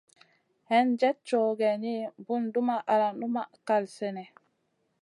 Hinjèd 0.69 1.17
cow 1.27 1.49
geyni, 1.59 1.93
bùn 2.25 2.43
dumʼma 2.53 2.75
al 2.93 3.01
numʼma 3.19 3.43
na 3.51 3.57
kal 3.67 3.83
sènèh. 3.95 4.29